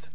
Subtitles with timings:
[0.00, 0.10] let.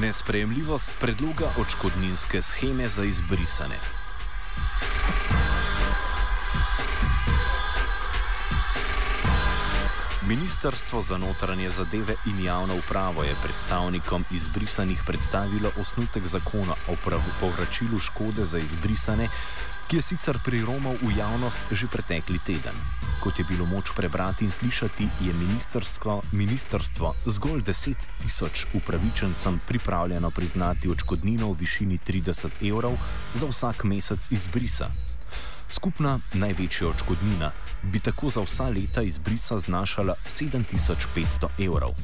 [0.00, 3.76] Nespremljivost predloga očkodninske scheme za izbrisane.
[10.28, 16.94] Ministrstvo za notranje zadeve in javno upravo je predstavnikom izbrisanih predstavilo osnutek zakona o
[17.40, 19.28] povračilu škode za izbrisane,
[19.88, 22.76] ki je sicer priromal v javnost že pretekli teden.
[23.24, 30.30] Kot je bilo moč prebrati in slišati, je ministrstvo, ministrstvo zgolj 10 tisoč upravičencem pripravljeno
[30.30, 33.00] priznati očkodnino v višini 30 evrov
[33.34, 34.92] za vsak mesec izbrisa.
[35.68, 37.50] Skupna največja odškodnina
[37.82, 41.96] bi tako za vsa leta izbrisa znašala 7500 evrov.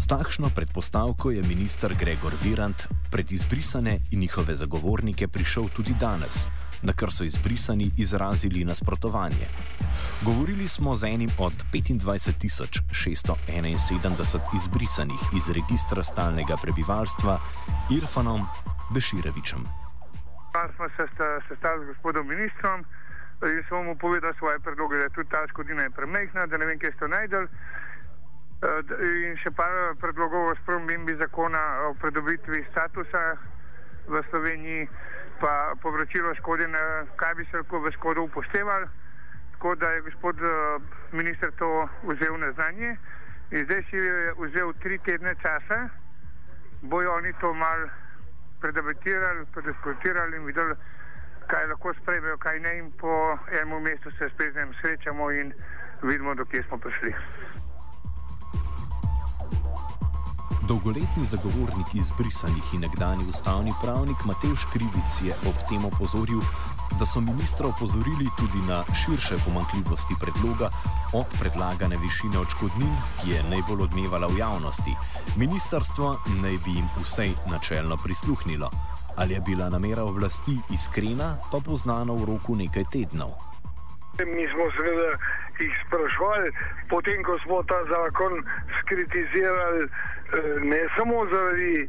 [0.00, 6.48] S takšno predpostavko je minister Gregor Virant pred izbrisane in njihove zagovornike prišel tudi danes,
[6.82, 9.46] na kar so izbrisani izrazili nasprotovanje.
[10.24, 17.38] Govorili smo z enim od 25.671 izbrisanih iz registra stalnega prebivalstva,
[17.90, 18.46] Irfanom
[18.94, 19.64] Beširevičem.
[20.52, 21.06] Pa smo se
[21.48, 22.84] sestali z gospodom ministrom
[23.42, 26.78] in sem mu povedal svoje predloge, da je tudi ta škodina premehna, da ne vem,
[26.78, 27.46] kje ste najdel.
[28.62, 28.82] Eh,
[29.26, 33.22] in še par predlogov o spremembi zakona o pridobitvi statusa
[34.06, 34.88] v Sloveniji,
[35.40, 38.86] pa povračilo škode, na kaj bi se lahko v škodo upoštevali.
[39.52, 40.78] Tako da je gospod eh,
[41.12, 42.96] minister to vzel na znanje
[43.50, 45.88] in zdaj si je vzel tri tedne časa,
[46.82, 47.88] bojo oni to mal
[48.60, 50.74] predebatirali, prediskutirali in videli,
[51.46, 52.78] kaj lahko sprejmejo, kaj ne.
[52.78, 55.52] In po enem mesecu se spet z njim srečamo in
[56.02, 57.14] vidimo, dokje smo prišli.
[60.68, 66.38] Dolgoletni zagovornik izbrisanih in nekdani ustavni pravnik Matej Škrivic je ob tem opozoril,
[66.98, 70.70] da so ministra opozorili tudi na širše pomankljivosti predloga
[71.14, 74.94] od predlagane višine očkodnin, ki je najbolj odmevala v javnosti.
[75.36, 78.70] Ministrstvo naj bi jim vsej načelno prisluhnilo.
[79.16, 83.34] Ali je bila namera oblasti iskrena, pa bo znano v roku nekaj tednov.
[84.18, 85.10] Mi smo seveda
[85.60, 86.50] jih sprašvali,
[86.88, 88.44] potem ko smo ta zakon
[88.80, 91.88] skritizirali, eh, ne samo zaradi eh,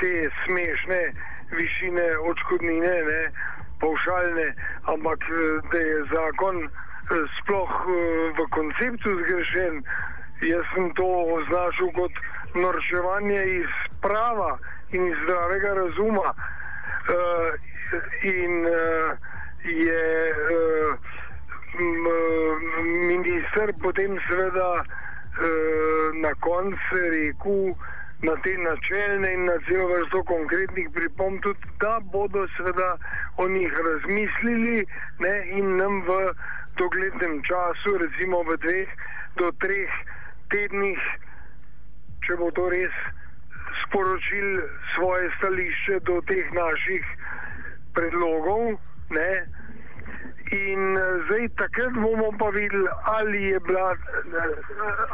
[0.00, 1.02] te smešne
[1.50, 3.22] višine očkodnine, ne,
[3.80, 6.68] paušalne, ampak eh, da je zakon
[7.38, 7.72] sploh
[8.34, 9.82] v konceptu zgrešen.
[10.42, 12.12] Jaz sem to označil kot
[12.54, 13.70] norčevanje iz
[14.02, 14.58] prava
[14.90, 16.34] in iz zdravega razuma.
[17.06, 17.54] Uh,
[18.22, 19.14] in uh,
[19.62, 20.98] je uh,
[23.08, 24.86] minister potem seveda uh,
[26.22, 27.74] na koncu rekel
[28.22, 32.96] na te načelne in na celo vrsto konkretnih pripomb, tudi da bodo seveda
[33.36, 34.86] o njih razmislili
[35.18, 36.32] ne, in nam v
[36.76, 38.88] doglednem času, recimo v dveh
[39.36, 39.92] do treh
[40.48, 41.00] tednih,
[42.24, 42.96] če bo to res
[43.84, 44.64] sporočil
[44.94, 47.04] svoje stališče do teh naših
[47.94, 48.80] predlogov.
[49.12, 49.30] Ne?
[50.50, 54.54] In eh, zdaj takrat bomo pa videli, ali je bila, eh,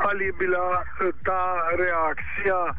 [0.08, 2.74] ali je bila eh, ta reakcija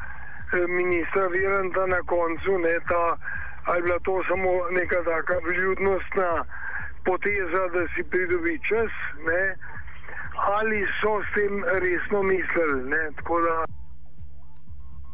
[0.67, 3.17] ministra Viranta na koncu, ne, ta,
[3.65, 6.45] ali je bila to samo neka taka vljudnostna
[7.05, 8.91] poteza, da si pridobi čas,
[9.25, 9.55] ne,
[10.35, 12.83] ali so s tem resno mislili.
[12.89, 13.03] Ne,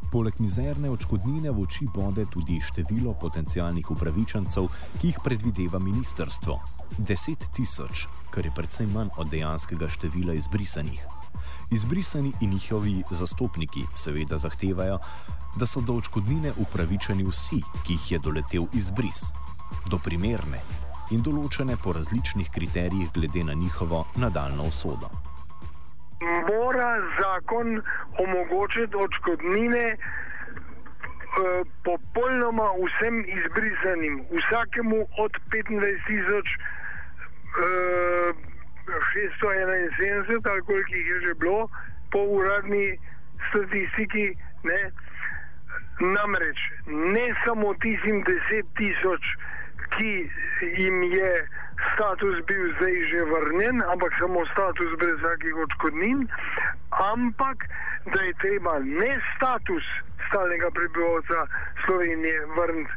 [0.09, 4.65] Poleg mizerne očkodnine v oči bode tudi število potencijalnih upravičencev,
[4.97, 6.55] ki jih predvideva ministrstvo.
[6.97, 11.05] 10 tisoč, kar je predvsem manj od dejanskega števila izbrisanih.
[11.69, 14.97] Izbrisani in njihovi zastopniki seveda zahtevajo,
[15.61, 19.29] da so do očkodnine upravičeni vsi, ki jih je doletel izbris,
[19.93, 20.65] do primerne
[21.13, 25.28] in določene po različnih kriterijih glede na njihovo nadaljno usodo
[26.21, 27.81] mora zakon
[28.17, 29.97] omogočiti odškodnine eh,
[31.83, 36.43] popolnoma vsem izbrisanim, vsakemu od 25.671
[40.31, 41.69] eh, ali koliko jih je že bilo
[42.11, 42.99] po uradni
[43.49, 44.35] statistiki.
[44.63, 44.91] Ne?
[45.99, 49.17] Namreč ne samo tistim 10.000,
[49.89, 50.29] ki
[50.77, 51.47] jim je
[51.93, 56.27] status bil zdaj že vrnjen, ampak samo status brez vsakih odškodnin,
[57.13, 57.57] ampak
[58.05, 59.85] da je treba ne status
[60.27, 61.47] stalnega prebivalca
[61.85, 62.93] Slovenije vrniti,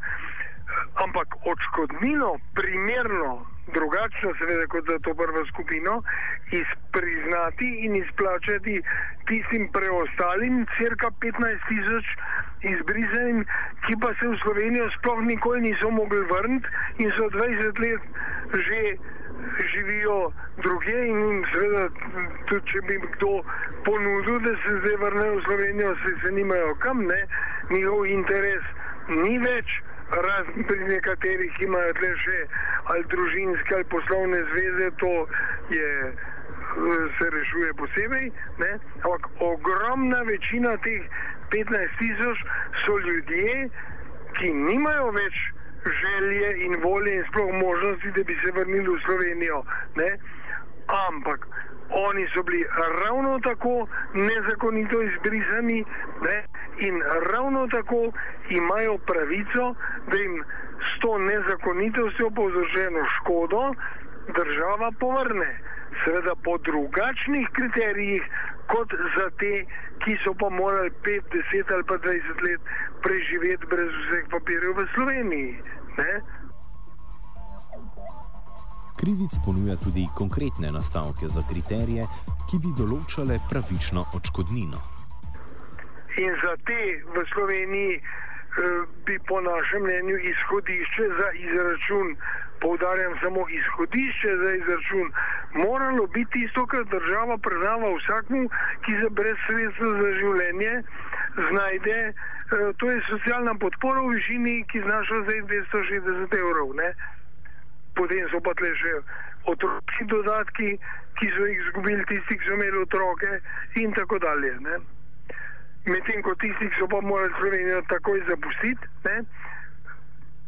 [1.04, 6.02] ampak odškodnino primerno drugačno, seveda, kot za to prvo skupino,
[6.50, 8.82] izpriznati in izplačati
[9.26, 12.06] tistim preostalim, crka 15 tisoč
[12.72, 13.44] izbrisanim,
[13.86, 16.68] ki pa se v Slovenijo sploh nikoli niso mogli vrniti
[16.98, 18.02] in so 20 let
[18.52, 18.82] že
[19.72, 20.32] živijo
[20.62, 21.88] druge in seveda
[22.46, 23.32] tudi če bi kdo
[23.84, 27.20] ponudil, da se zdaj vrnejo v Slovenijo, se, se nimajo kam, ne,
[27.70, 28.62] njihov interes
[29.08, 29.82] ni več
[30.20, 32.38] razen pri nekaterih, ki imajo tle še
[32.92, 35.12] ali družinske ali poslovne zveze, to
[35.72, 36.12] je,
[37.18, 38.28] se rešuje posebej.
[38.58, 38.72] Ne?
[39.02, 41.02] Ampak ogromna večina teh
[41.54, 42.44] 15 tisoč
[42.84, 43.68] so ljudje,
[44.38, 45.40] ki nimajo več
[46.02, 49.64] želje in volje in sploh možnosti, da bi se vrnili v Slovenijo.
[49.96, 50.10] Ne?
[51.08, 51.46] Ampak
[51.92, 52.64] oni so bili
[53.04, 55.84] ravno tako nezakonito izbrisani
[56.22, 56.44] ne?
[56.78, 57.02] in
[57.32, 58.12] ravno tako
[58.50, 59.74] imajo pravico,
[60.10, 60.44] da jim
[60.80, 63.74] s to nezakonitostjo povzročeno škodo
[64.38, 65.58] država povrne.
[66.04, 68.22] Seveda po drugačnih kriterijih,
[68.66, 69.64] kot za te,
[70.04, 71.22] ki so pa morali 5,
[71.52, 72.60] 10 ali pa 20 let
[73.02, 75.52] preživeti brez vseh papirjev v Sloveniji.
[75.98, 76.12] Ne?
[79.02, 82.04] Krivic ponuja tudi konkretne nastavke za kriterije,
[82.46, 84.78] ki bi določale pravično odškodnino.
[86.22, 88.04] In za te v Sloveniji eh,
[89.06, 92.12] bi po našem mnenju izhodišče za izračun,
[92.62, 95.10] poudarjam samo izhodišče za izračun,
[95.64, 98.44] moralo biti tisto, kar država priznava vsakmu,
[98.86, 100.76] ki se brez sredstva za življenje
[101.48, 101.98] znajde.
[102.12, 106.70] Eh, to je socialna podpora v višini, ki znaša zdaj 260 evrov.
[106.78, 106.92] Ne?
[107.94, 108.96] Potem so pa tle še
[109.52, 110.68] otroški dodatki,
[111.20, 113.30] ki so jih izgubili tisti, ki so imeli otroke
[113.82, 114.54] in tako dalje.
[115.86, 119.22] Medtem ko tisti, ki so pa morali Slovenijo takoj zapustiti, ne?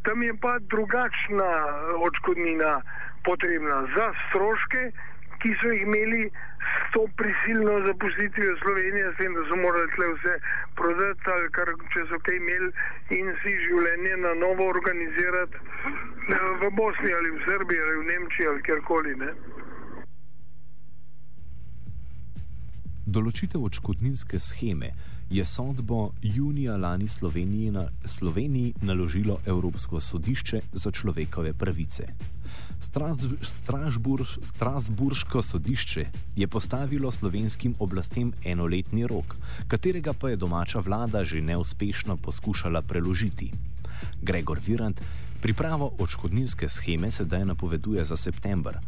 [0.05, 1.51] tam je pa drugačna
[2.07, 2.81] odškodnina
[3.25, 4.91] potrebna za stroške,
[5.41, 10.07] ki so jih imeli s to prisilno zapustitvijo Slovenije, s tem, da so morali tle
[10.13, 10.33] vse
[10.79, 12.69] prodati ali kar če so kaj imeli
[13.19, 15.55] in si življenje na novo organizirati
[16.61, 19.15] v Bosni ali v Srbiji ali v Nemčiji ali kjerkoli.
[19.23, 19.31] Ne?
[23.17, 24.93] Določitev odškodninske scheme
[25.29, 32.07] je sodbo junija lani Sloveniji, na, Sloveniji naložilo Evropsko sodišče za človekove pravice.
[33.41, 36.05] Strasbur, Strasburško sodišče
[36.35, 39.35] je postavilo slovenskim oblastem enoletni rok,
[39.67, 43.51] katerega pa je domača vlada že neuspešno poskušala preložiti.
[44.21, 45.01] Gregor Virant
[45.41, 48.79] pripravo odškodninske scheme sedaj napoveduje za september.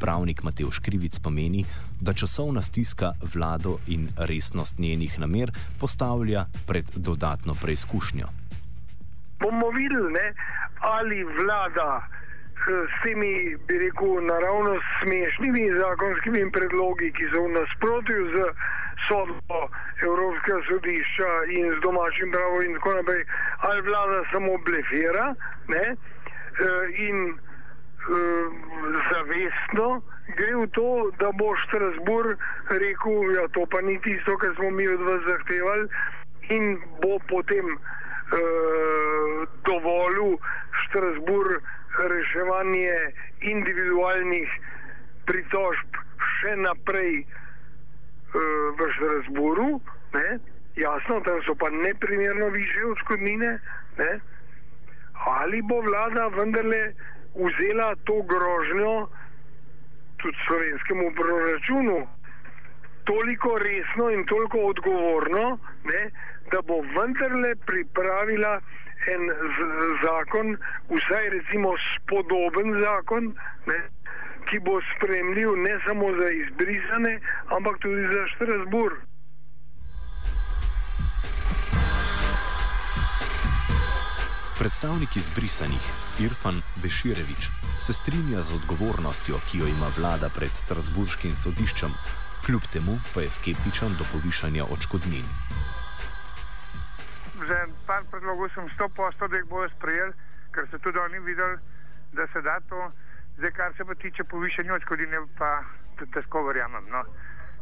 [0.00, 1.64] Pravnik Matej Škrivic pa meni,
[2.00, 8.26] da časovna stiska vlado in resnost njenih namer postavlja pred dodatno preizkušnjo.
[9.40, 10.32] Bomo videli, ne,
[10.80, 12.08] ali vlada
[12.66, 18.36] s temi, bi rekel, naravno smešnimi zakonskimi predlogi, ki so v nasprotju z
[19.06, 19.60] sodbo
[20.08, 23.22] Evropskega sodišča in z domačim pravom, in tako naprej,
[23.68, 25.26] ali vlada samo blefira
[25.68, 27.38] ne, eh, in
[29.10, 30.02] zavestno
[30.36, 32.36] gre v to, da bo Štrasbur
[32.68, 35.88] rekel, da ja, to pa ni tisto, kar smo mi od vas zahtevali,
[36.50, 40.38] in bo potem uh, dovolil
[40.82, 41.46] Štrasbur
[42.10, 42.96] reševanje
[43.40, 44.50] individualnih
[45.26, 46.02] pritožb
[46.38, 47.30] še naprej uh,
[48.78, 49.80] v Strasburu,
[50.14, 50.38] ne?
[50.76, 53.58] jasno, tam so pa neprimerno više odškodnine,
[53.98, 54.12] ne?
[55.26, 56.92] ali bo vlada vendarle
[57.44, 59.08] vzela to grožnjo
[60.16, 62.06] tudi slovenskemu proračunu
[63.04, 66.10] toliko resno in toliko odgovorno, ne?
[66.50, 68.60] da bo vendarle pripravila
[69.14, 69.22] en
[70.04, 70.56] zakon,
[70.90, 73.34] vsaj recimo spodoben zakon,
[73.66, 73.78] ne,
[74.46, 77.20] ki bo spremljiv ne samo za izbrisane,
[77.58, 78.98] ampak tudi za Štrasbur.
[84.58, 91.92] Predstavnik izbrisanih Irfan Beširevič se strinja z odgovornostjo, ki jo ima vlada pred Strasburškim sodiščem,
[92.46, 95.26] kljub temu pa je skeptičen do povišanja odškodnin
[97.46, 100.12] za par predlogov sem sto posto, da jih bojo sprejeli,
[100.54, 101.58] ker so tudi oni videli,
[102.12, 102.92] da se da to.
[103.38, 105.62] Zdaj, kar se pa tiče povišanja odškodine, pa
[106.14, 106.86] težko verjamem.
[106.90, 107.04] No.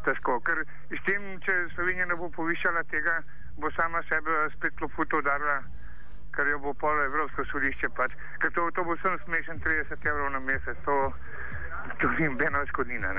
[0.05, 3.21] Težko, ker s tem, če Slovenija ne bo povišala tega,
[3.59, 5.63] bo sama sebe spet loputo udarila,
[6.37, 7.91] ker jo bo polo Evropsko sodišče.
[7.97, 8.15] Pač.
[8.43, 10.97] Ker to, to bo sem smešen 30 evrov na mesec, to,
[12.01, 13.15] to ni nobena odškodnina.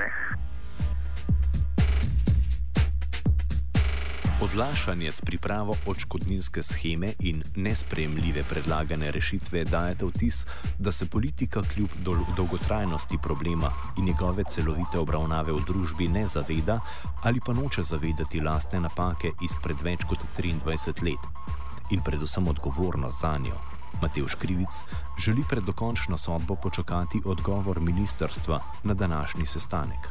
[4.40, 10.46] Odlašanje s pripravo odškodninske scheme in nespremljive predlagane rešitve dajete vtis,
[10.78, 16.80] da se politika kljub dol dolgotrajnosti problema in njegove celovite obravnave v družbi ne zaveda
[17.22, 21.55] ali pa noče zavedati lastne napake izpred več kot 23 let
[21.90, 23.58] in predvsem odgovornost za njo.
[24.02, 24.82] Matej Škrivic
[25.18, 30.02] želi pred dokončno sodbo počakati odgovor ministerstva na današnji sestanek.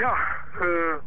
[0.00, 1.02] Ja, uh...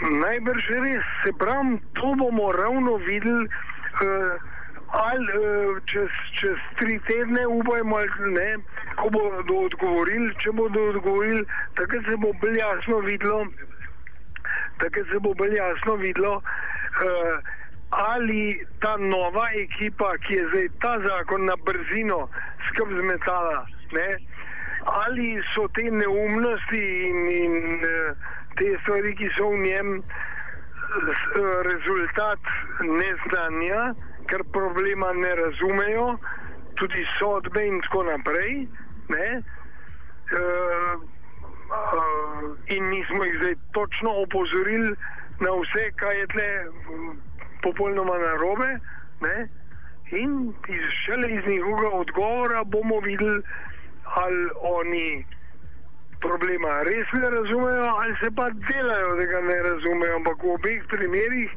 [0.00, 4.42] Najbrž res, se pravi, to bomo ravno videli, uh,
[4.94, 7.98] ali uh, čez, čez tri tedne, upajmo,
[8.30, 8.50] ne,
[9.00, 10.30] ko bodo odgovorili.
[10.38, 11.42] Če bodo odgovorili,
[11.74, 13.40] takrat se bo bolj jasno videlo,
[14.78, 17.50] takrat se bo bolj jasno videlo, uh,
[17.90, 22.28] ali ta nova ekipa, ki je zdaj ta zakon na brzino
[22.68, 24.08] skrb zmetala, ne,
[24.84, 27.30] ali so te neumnosti in.
[27.30, 27.54] in
[27.84, 29.90] uh, te stvari, ki so v njem,
[31.68, 32.50] rezultat
[32.82, 33.82] neznanja,
[34.30, 36.08] ker problema ne razumejo,
[36.80, 38.66] tudi sodbe in tako naprej.
[39.14, 39.28] Ne?
[40.38, 40.98] Uh,
[41.70, 42.42] uh,
[42.74, 44.92] in nismo jih zdaj točno opozorili
[45.40, 46.50] na vse, kaj je tle
[47.62, 48.78] popolnoma narobe.
[49.20, 49.48] Ne?
[50.10, 53.42] In iz, šele iz njihovega odgovora bomo videli,
[54.04, 55.24] ali oni
[56.20, 60.16] problema res ne razumejo ali se pa delajo, da ga ne razumejo.
[60.16, 61.50] Ampak v obeh primerih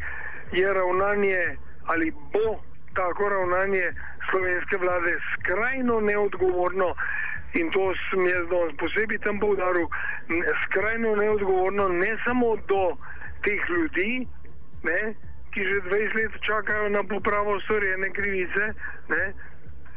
[0.52, 2.60] je ravnanje ali bo
[2.96, 3.94] tako ravnanje
[4.30, 6.96] slovenske vlade skrajno neodgovorno.
[7.54, 9.88] In to sem jaz danes posebej tam povdaril,
[10.64, 12.96] skrajno neodgovorno ne samo do
[13.44, 14.28] teh ljudi,
[14.84, 15.00] ne,
[15.52, 18.74] ki že 20 let čakajo na popravo storjene krivice,
[19.10, 19.24] ne,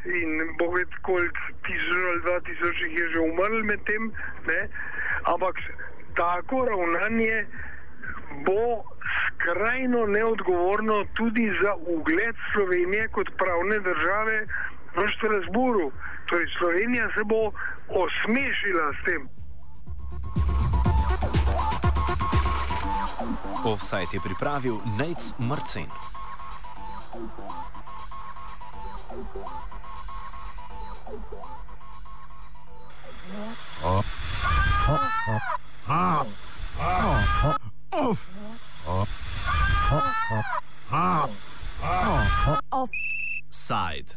[0.04, 4.12] in bo vedeti, koliko tisoč ali dva tisoč jih je že umrl med tem.
[4.46, 4.60] Ne?
[5.24, 5.56] Ampak
[6.14, 7.46] tako ravnanje
[8.46, 8.84] bo
[9.16, 14.46] skrajno neodgovorno tudi za ugled Slovenije kot pravne države
[14.96, 15.92] v Štrasburu.
[16.26, 17.52] Torej, Slovenija se bo
[17.88, 19.28] osmešila s tem.
[23.64, 25.88] Offside je pripravil Nec Mrcen.
[42.70, 44.16] Offside.